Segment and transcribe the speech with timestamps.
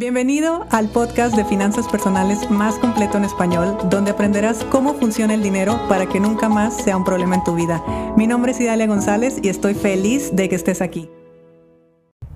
[0.00, 5.42] Bienvenido al podcast de finanzas personales más completo en español, donde aprenderás cómo funciona el
[5.42, 7.84] dinero para que nunca más sea un problema en tu vida.
[8.16, 11.10] Mi nombre es Idalia González y estoy feliz de que estés aquí.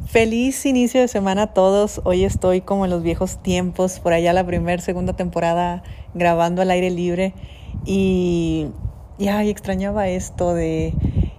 [0.04, 2.02] Feliz inicio de semana a todos.
[2.04, 6.70] Hoy estoy como en los viejos tiempos, por allá la primera, segunda temporada grabando al
[6.70, 7.32] aire libre
[7.86, 8.66] y,
[9.18, 10.92] ya extrañaba esto de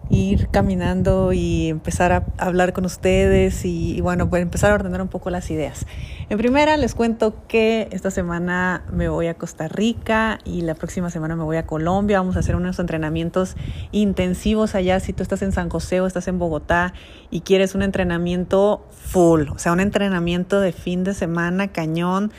[0.10, 5.08] ir caminando y empezar a hablar con ustedes y, bueno, pues empezar a ordenar un
[5.08, 5.86] poco las ideas.
[6.30, 11.10] En primera les cuento que esta semana me voy a Costa Rica y la próxima
[11.10, 12.20] semana me voy a Colombia.
[12.20, 13.56] Vamos a hacer unos entrenamientos
[13.92, 15.00] intensivos allá.
[15.00, 16.94] Si tú estás en San José o estás en Bogotá
[17.30, 22.32] y quieres un entrenamiento full, o sea, un entrenamiento de fin de semana cañón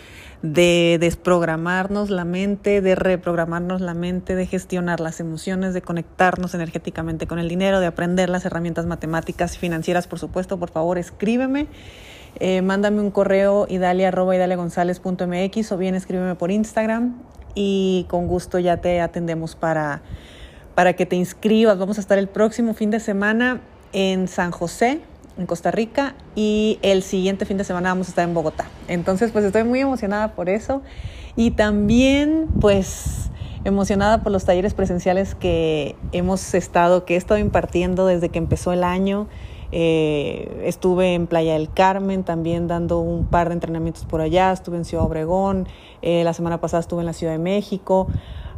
[0.53, 7.27] de desprogramarnos la mente, de reprogramarnos la mente, de gestionar las emociones, de conectarnos energéticamente
[7.27, 11.67] con el dinero, de aprender las herramientas matemáticas y financieras, por supuesto, por favor, escríbeme.
[12.39, 17.17] Eh, mándame un correo idalia.idaliagonzalez.mx o bien escríbeme por Instagram
[17.55, 20.03] y con gusto ya te atendemos para,
[20.75, 21.79] para que te inscribas.
[21.79, 25.01] Vamos a estar el próximo fin de semana en San José,
[25.38, 28.66] en Costa Rica y el siguiente fin de semana vamos a estar en Bogotá.
[28.88, 30.82] Entonces, pues estoy muy emocionada por eso
[31.37, 33.30] y también pues
[33.64, 38.73] emocionada por los talleres presenciales que hemos estado, que he estado impartiendo desde que empezó
[38.73, 39.26] el año.
[39.73, 44.76] Eh, estuve en Playa del Carmen también dando un par de entrenamientos por allá, estuve
[44.76, 45.66] en Ciudad Obregón,
[46.02, 48.07] eh, la semana pasada estuve en la Ciudad de México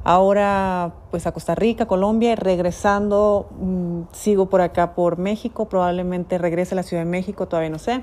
[0.04, 6.74] ahora pues a Costa Rica, Colombia, regresando, mm, sigo por acá por México, probablemente regrese
[6.74, 8.02] a la Ciudad de México, todavía no sé.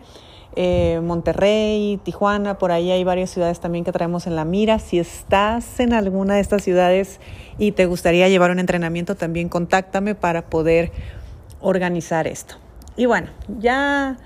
[0.57, 4.79] Eh, Monterrey, Tijuana, por ahí hay varias ciudades también que traemos en la mira.
[4.79, 7.19] Si estás en alguna de estas ciudades
[7.57, 10.91] y te gustaría llevar un entrenamiento, también contáctame para poder
[11.59, 12.55] organizar esto.
[12.95, 13.27] Y bueno,
[13.59, 14.17] ya,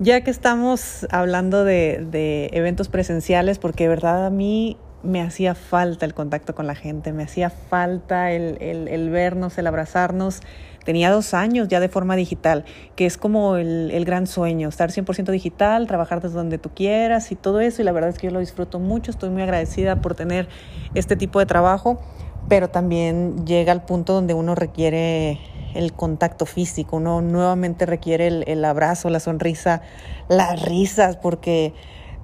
[0.00, 5.54] ya que estamos hablando de, de eventos presenciales, porque de verdad a mí me hacía
[5.54, 10.40] falta el contacto con la gente, me hacía falta el, el, vernos, el abrazarnos.
[10.84, 12.64] Tenía dos años ya de forma digital,
[12.96, 17.30] que es como el, el gran sueño, estar 100% digital, trabajar desde donde tú quieras
[17.30, 17.82] y todo eso.
[17.82, 20.48] Y la verdad es que yo lo disfruto mucho, estoy muy agradecida por tener
[20.94, 22.00] este tipo de trabajo,
[22.48, 25.38] pero también llega al punto donde uno requiere
[25.74, 29.82] el contacto físico, uno nuevamente requiere el, abrazo, la sonrisa,
[30.28, 31.72] las risas, porque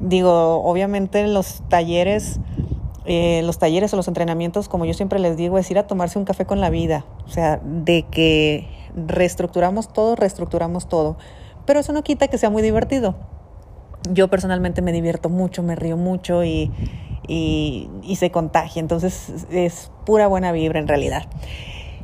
[0.01, 2.41] digo, obviamente los talleres
[3.11, 6.19] eh, los talleres o los entrenamientos, como yo siempre les digo, es ir a tomarse
[6.19, 7.07] un café con la vida.
[7.25, 11.17] O sea, de que reestructuramos todo, reestructuramos todo.
[11.65, 13.15] Pero eso no quita que sea muy divertido.
[14.11, 16.71] Yo personalmente me divierto mucho, me río mucho y,
[17.27, 18.81] y, se contagia.
[18.81, 21.31] Entonces es pura buena vibra en realidad.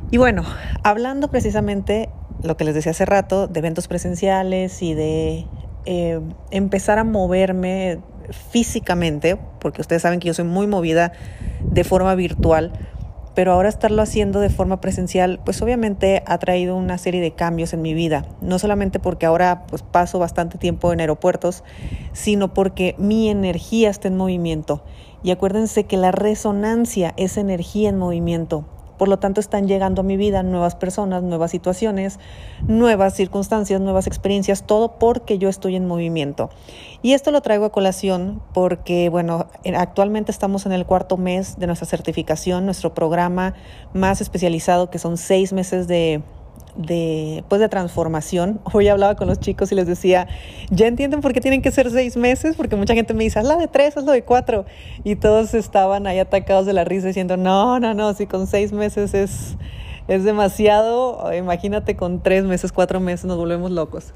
[0.09, 0.41] Y bueno,
[0.81, 2.09] hablando precisamente
[2.41, 5.45] lo que les decía hace rato, de eventos presenciales y de
[5.85, 7.99] eh, empezar a moverme
[8.31, 11.13] físicamente, porque ustedes saben que yo soy muy movida
[11.61, 12.71] de forma virtual,
[13.35, 17.73] pero ahora estarlo haciendo de forma presencial, pues obviamente ha traído una serie de cambios
[17.73, 21.63] en mi vida, no solamente porque ahora pues paso bastante tiempo en aeropuertos,
[22.13, 24.83] sino porque mi energía está en movimiento.
[25.21, 28.65] Y acuérdense que la resonancia es energía en movimiento.
[28.97, 32.19] Por lo tanto, están llegando a mi vida nuevas personas, nuevas situaciones,
[32.67, 36.49] nuevas circunstancias, nuevas experiencias, todo porque yo estoy en movimiento.
[37.01, 39.47] Y esto lo traigo a colación porque, bueno,
[39.77, 43.53] actualmente estamos en el cuarto mes de nuestra certificación, nuestro programa
[43.93, 46.23] más especializado, que son seis meses de
[46.75, 48.59] de, pues de transformación.
[48.73, 50.27] Hoy hablaba con los chicos y les decía,
[50.69, 52.55] ¿ya entienden por qué tienen que ser seis meses?
[52.55, 54.65] Porque mucha gente me dice, haz la de tres, haz la de cuatro.
[55.03, 58.71] Y todos estaban ahí atacados de la risa diciendo, no, no, no, si con seis
[58.71, 59.55] meses es,
[60.07, 64.13] es demasiado, imagínate con tres meses, cuatro meses nos volvemos locos.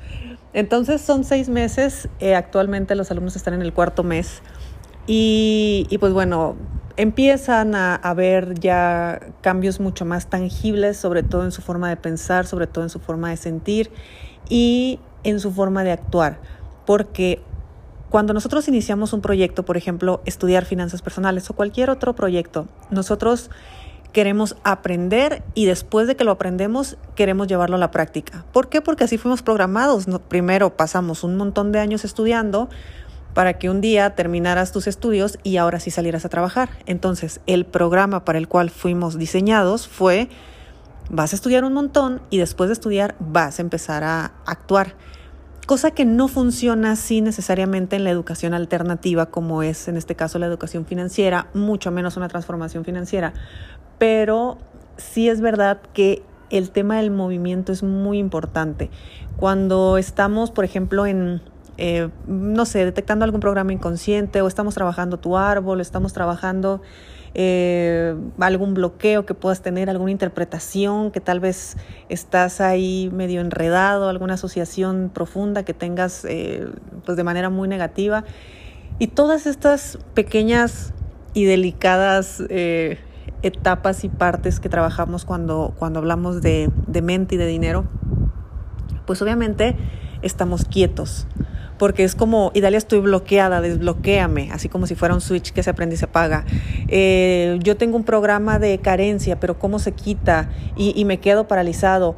[0.54, 4.42] Entonces son seis meses, eh, actualmente los alumnos están en el cuarto mes.
[5.08, 6.56] Y, y pues bueno,
[7.00, 12.46] empiezan a, ver ya cambios mucho más tangibles, sobre todo en su forma de pensar,
[12.46, 13.90] sobre todo en su forma de sentir
[14.50, 16.40] y en su forma de actuar.
[16.86, 17.42] Porque
[18.10, 23.50] cuando nosotros iniciamos un proyecto, por ejemplo, estudiar finanzas personales o cualquier otro proyecto, nosotros
[24.12, 28.44] queremos aprender y después de que lo aprendemos queremos llevarlo a la práctica.
[28.52, 28.82] ¿Por qué?
[28.82, 30.08] Porque así fuimos programados.
[30.28, 32.68] Primero pasamos un montón de años estudiando,
[33.34, 36.70] para que un día terminaras tus estudios y ahora sí salieras a trabajar.
[36.86, 40.30] Entonces, el programa para el cual fuimos diseñados fue,
[41.10, 44.96] vas a estudiar un montón y después de estudiar vas a empezar a actuar.
[45.66, 50.40] Cosa que no funciona así necesariamente en la educación alternativa, como es en este caso
[50.40, 53.34] la educación financiera, mucho menos una transformación financiera.
[54.00, 54.58] Pero
[54.98, 58.90] sí es verdad que el tema del movimiento es muy importante.
[59.38, 61.42] Cuando estamos, por ejemplo, en
[61.82, 66.82] eh, no sé, detectando algún programa inconsciente o estamos trabajando tu árbol, estamos trabajando
[67.34, 71.78] eh, algún bloqueo que puedas tener, alguna interpretación que tal vez
[72.10, 76.68] estás ahí medio enredado, alguna asociación profunda que tengas eh,
[77.06, 78.26] pues de manera muy negativa.
[79.00, 80.94] Y todas estas pequeñas
[81.34, 82.44] y delicadas
[83.42, 87.86] etapas y partes que trabajamos cuando, cuando hablamos de, de mente y de dinero,
[89.06, 89.78] pues obviamente
[90.22, 91.26] estamos quietos.
[91.80, 95.70] Porque es como, Idalia, estoy bloqueada, desbloquéame, así como si fuera un switch que se
[95.70, 96.46] aprende y se apaga.
[96.90, 100.50] Eh, yo tengo un programa de carencia, pero ¿cómo se quita?
[100.76, 102.18] Y, me quedo paralizado.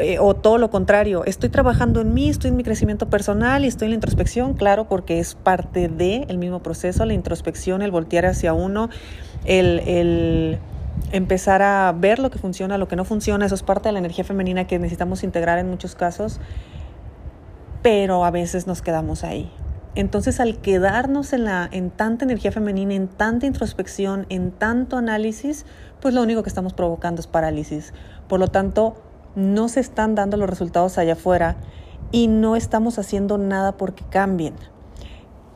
[0.00, 3.68] Eh, o todo lo contrario, estoy trabajando en mí, estoy en mi crecimiento personal y
[3.68, 7.92] estoy en la introspección, claro, porque es parte del el mismo proceso, la introspección, el
[7.92, 8.90] voltear hacia uno,
[9.44, 10.58] el, el
[11.12, 13.98] empezar a ver lo que funciona, lo que no funciona, eso es parte de la
[14.00, 16.40] energía femenina que necesitamos integrar en muchos casos
[17.84, 19.52] pero a veces nos quedamos ahí.
[19.94, 25.66] Entonces, al quedarnos en, la, en tanta energía femenina, en tanta introspección, en tanto análisis,
[26.00, 27.92] pues lo único que estamos provocando es parálisis.
[28.26, 28.94] Por lo tanto,
[29.36, 31.56] no se están dando los resultados allá afuera
[32.10, 34.54] y no estamos haciendo nada porque cambien.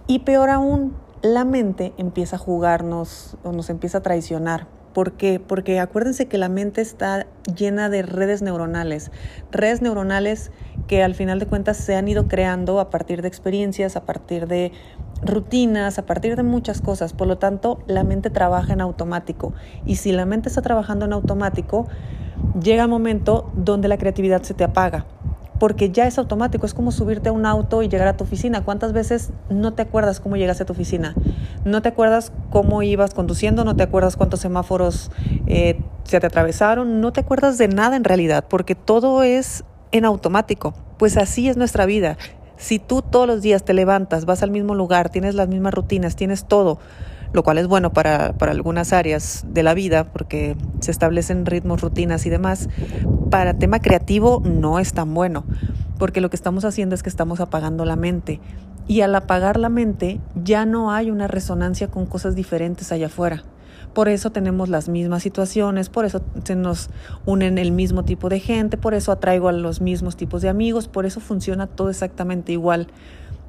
[0.07, 4.67] Y peor aún, la mente empieza a jugarnos o nos empieza a traicionar.
[4.99, 5.39] ¿Por qué?
[5.39, 9.13] Porque acuérdense que la mente está llena de redes neuronales,
[9.53, 10.51] redes neuronales
[10.89, 14.49] que al final de cuentas se han ido creando a partir de experiencias, a partir
[14.49, 14.73] de
[15.23, 17.13] rutinas, a partir de muchas cosas.
[17.13, 19.55] Por lo tanto, la mente trabaja en automático.
[19.87, 21.87] Y si la mente está trabajando en automático,
[22.61, 25.07] llega el momento donde la creatividad se te apaga
[25.59, 28.65] porque ya es automático, es como subirte a un auto y llegar a tu oficina.
[28.65, 31.15] ¿Cuántas veces no te acuerdas cómo llegaste a tu oficina?
[31.65, 35.11] No te acuerdas cómo ibas conduciendo, no te acuerdas cuántos semáforos
[35.47, 40.05] eh, se te atravesaron, no te acuerdas de nada en realidad, porque todo es en
[40.05, 40.75] automático.
[40.99, 42.17] Pues así es nuestra vida.
[42.57, 46.17] Si tú todos los días te levantas, vas al mismo lugar, tienes las mismas rutinas,
[46.17, 46.79] tienes todo,
[47.33, 51.81] lo cual es bueno para, para, algunas áreas de la vida porque se establecen ritmos,
[51.81, 52.69] rutinas y demás.
[53.31, 55.45] Para tema creativo no es tan bueno,
[55.99, 58.41] porque lo que estamos haciendo es que estamos apagando la mente.
[58.87, 63.45] Y al apagar la mente ya no hay una resonancia con cosas diferentes allá afuera.
[63.93, 66.89] Por eso tenemos las mismas situaciones, por eso se nos
[67.27, 70.89] unen el mismo tipo de gente, por eso atraigo a los mismos tipos de amigos,
[70.89, 72.89] por eso funciona todo exactamente igual,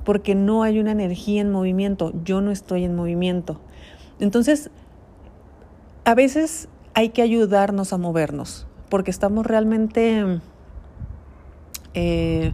[0.09, 3.61] porque no hay una energía en movimiento, yo no estoy en movimiento.
[4.19, 4.71] Entonces,
[6.03, 10.41] a veces hay que ayudarnos a movernos, porque estamos realmente...
[11.93, 12.51] Eh,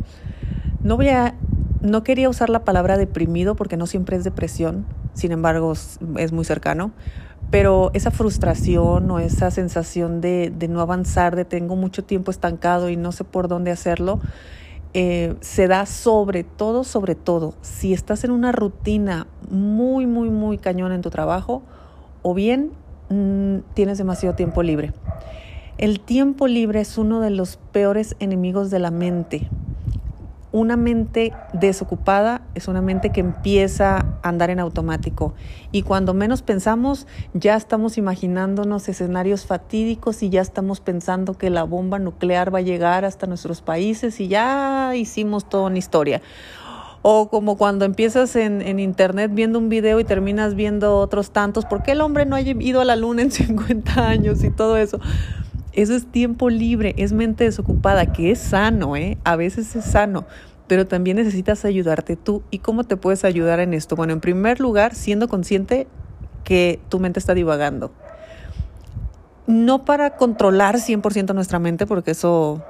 [0.84, 1.36] no voy a...
[1.80, 5.72] No quería usar la palabra deprimido porque no siempre es depresión, sin embargo
[6.18, 6.92] es muy cercano,
[7.52, 12.90] pero esa frustración o esa sensación de, de no avanzar, de tengo mucho tiempo estancado
[12.90, 14.20] y no sé por dónde hacerlo,
[14.98, 20.58] eh, se da sobre todo, sobre todo, si estás en una rutina muy, muy, muy
[20.58, 21.64] cañona en tu trabajo
[22.22, 22.72] o bien
[23.10, 24.94] mm, tienes demasiado tiempo libre.
[25.78, 29.50] El tiempo libre es uno de los peores enemigos de la mente
[30.56, 35.34] una mente desocupada es una mente que empieza a andar en automático
[35.72, 41.64] y cuando menos pensamos ya estamos imaginándonos escenarios fatídicos y ya estamos pensando que la
[41.64, 46.22] bomba nuclear va a llegar hasta nuestros países y ya hicimos toda una historia.
[47.08, 51.64] O como cuando empiezas en, en, internet viendo un video y terminas viendo otros tantos,
[51.64, 54.78] ¿por qué el hombre no ha ido a la luna en 50 años y todo
[54.78, 55.00] eso?
[55.76, 59.18] Eso es tiempo libre, es mente desocupada, que es sano, ¿eh?
[59.26, 60.26] A veces es sano,
[60.68, 62.44] pero también necesitas ayudarte tú.
[62.52, 63.96] ¿Y cómo te puedes ayudar en esto?
[63.96, 65.88] Bueno, en primer lugar, siendo consciente
[66.44, 67.92] que tu mente está divagando.
[69.48, 72.64] No para controlar 100% nuestra mente, porque eso,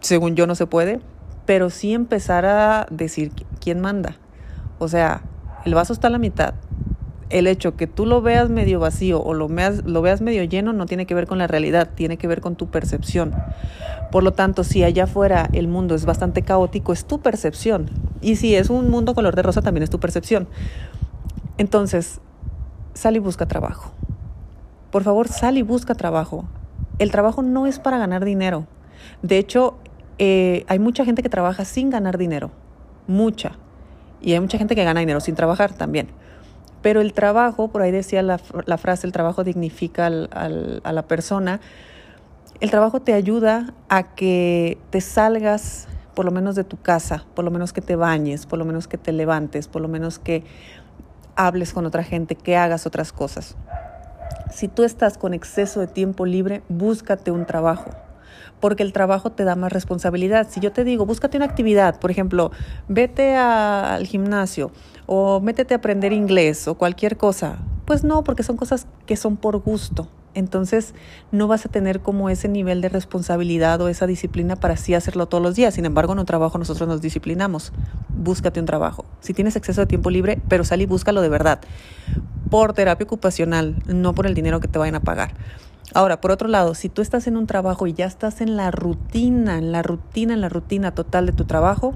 [0.00, 1.00] según yo, no se puede,
[1.44, 4.16] pero sí empezar a decir quién manda.
[4.78, 5.22] O sea,
[5.64, 6.54] el vaso está a la mitad,
[7.30, 11.06] el hecho que tú lo veas medio vacío o lo veas, medio lleno no tiene
[11.06, 13.34] que ver con la realidad, tiene que ver con tu percepción.
[14.12, 17.90] Por lo tanto, si allá afuera el mundo es bastante caótico, es tu percepción.
[18.20, 20.48] Y si es un mundo color de rosa, también es tu percepción.
[21.58, 22.20] Entonces,
[22.94, 23.90] sal y busca trabajo.
[24.92, 26.44] Por favor, sal y busca trabajo.
[26.98, 28.66] El trabajo no es para ganar dinero.
[29.22, 29.76] De hecho,
[30.18, 32.52] eh, hay mucha gente que trabaja sin ganar dinero.
[33.08, 33.52] Mucha.
[34.22, 36.08] Y hay mucha gente que gana dinero sin trabajar también.
[36.86, 41.60] Pero el trabajo, por ahí decía la, frase, el trabajo dignifica a la persona,
[42.60, 47.44] el trabajo te ayuda a que te salgas por lo menos de tu casa, por
[47.44, 50.44] lo menos que te bañes, por lo menos que te levantes, por lo menos que
[51.34, 53.56] hables con otra gente, que hagas otras cosas.
[54.52, 57.90] Si tú estás con exceso de tiempo libre, búscate un trabajo.
[58.60, 60.46] porque el trabajo te da más responsabilidad.
[60.48, 62.52] Si yo te digo, búscate una actividad, por ejemplo,
[62.88, 64.70] vete al gimnasio
[65.06, 69.36] o métete a aprender inglés o cualquier cosa, pues no, porque son cosas que son
[69.36, 70.08] por gusto.
[70.34, 70.94] Entonces
[71.32, 75.26] no vas a tener como ese nivel de responsabilidad o esa disciplina para así hacerlo
[75.26, 75.72] todos los días.
[75.72, 77.72] Sin embargo, en un trabajo nosotros nos disciplinamos.
[78.10, 79.06] Búscate un trabajo.
[79.20, 81.60] Si tienes exceso de tiempo libre, pero sal y búscalo de verdad.
[82.50, 85.32] Por terapia ocupacional, no por el dinero que te vayan a pagar.
[85.94, 88.70] Ahora, por otro lado, si tú estás en un trabajo y ya estás en la
[88.70, 91.94] rutina, en la rutina, en la rutina total de tu trabajo,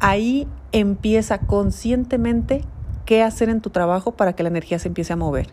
[0.00, 2.64] ahí empieza conscientemente
[3.04, 5.48] qué hacer en tu trabajo para que la energía se empiece a mover.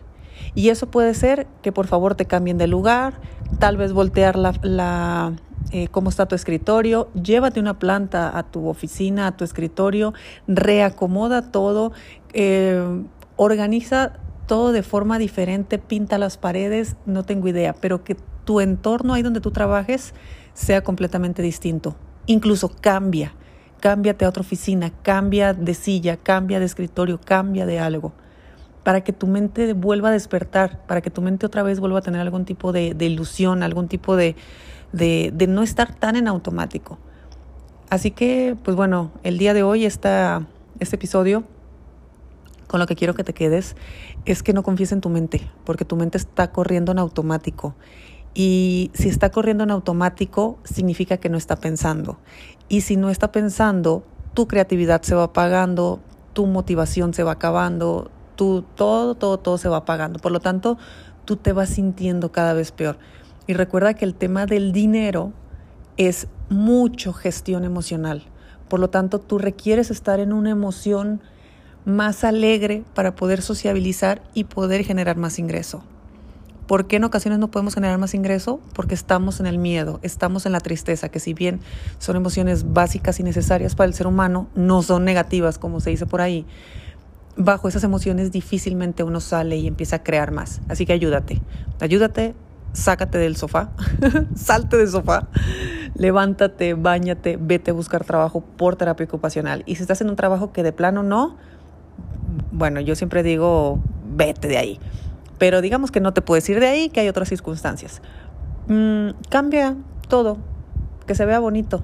[0.54, 3.20] Y eso puede ser que por favor te cambien de lugar,
[3.58, 5.32] tal vez voltear la,
[5.72, 10.14] eh, cómo está tu escritorio, llévate una planta a tu oficina, a tu escritorio,
[10.46, 11.92] reacomoda todo,
[12.32, 13.04] eh,
[13.36, 14.14] organiza
[14.46, 19.22] todo de forma diferente, pinta las paredes, no tengo idea, pero que tu entorno ahí
[19.22, 20.14] donde tú trabajes
[20.54, 21.96] sea completamente distinto.
[22.26, 23.34] Incluso cambia,
[23.80, 28.12] cámbiate a otra oficina, cambia de silla, cambia de escritorio, cambia de algo
[28.88, 32.00] para que tu mente vuelva a despertar, para que tu mente otra vez vuelva a
[32.00, 34.34] tener algún tipo de, ilusión, algún tipo de,
[34.92, 36.98] de, no estar tan en automático.
[37.90, 40.46] Así que, pues bueno, el día de hoy, esta,
[40.80, 41.44] este episodio,
[42.66, 43.76] con lo que quiero que te quedes,
[44.24, 47.74] es que no confíes en tu mente, porque tu mente está corriendo en automático.
[48.34, 52.18] Y si está corriendo en automático, significa que no está pensando.
[52.68, 54.04] Y si no está pensando,
[54.34, 56.00] tu creatividad se va apagando,
[56.32, 58.62] tu motivación se va acabando, todo,
[59.14, 60.20] todo, todo se va apagando.
[60.20, 60.78] Por lo tanto,
[61.24, 62.98] tú te vas sintiendo cada vez peor.
[63.46, 65.32] Y recuerda que el tema del dinero
[65.96, 68.22] es mucho gestión emocional.
[68.68, 71.20] Por lo tanto, tú requieres estar en una emoción
[71.84, 75.82] más alegre para poder sociabilizar y poder generar más ingreso.
[76.68, 78.60] ¿Por qué en ocasiones no podemos generar más ingreso?
[78.74, 81.60] Porque estamos en el miedo, estamos en la tristeza, que si bien
[81.98, 86.04] son emociones básicas y necesarias para el ser humano, no son negativas, como se dice
[86.04, 86.44] por ahí,
[87.38, 90.60] bajo esas emociones difícilmente uno sale y empieza a crear más.
[90.68, 91.40] Así que ayúdate,
[91.80, 92.34] ayúdate,
[92.74, 93.70] sácate del sofá,
[94.36, 95.28] salte del sofá,
[95.94, 99.62] levántate, bañate, vete a buscar trabajo por terapia ocupacional.
[99.64, 101.38] Y si estás en un trabajo que de plano no,
[102.52, 104.80] bueno, yo siempre digo, vete de ahí.
[105.38, 108.02] Pero digamos que no te puedes ir de ahí, que hay otras circunstancias.
[108.68, 109.76] Mm, cambia
[110.08, 110.38] todo,
[111.06, 111.80] que se vea bonito,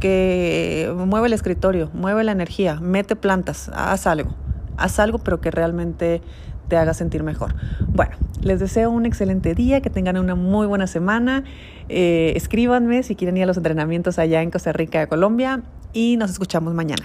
[0.00, 4.34] que mueve el escritorio, mueve la energía, mete plantas, haz algo
[4.76, 6.22] haz algo pero que realmente
[6.68, 7.54] te haga sentir mejor.
[7.88, 11.44] Bueno, les deseo un excelente día, que tengan una muy buena semana.
[11.88, 16.30] Eh, escríbanme si quieren ir a los entrenamientos allá en Costa Rica, Colombia, y nos
[16.30, 17.04] escuchamos mañana.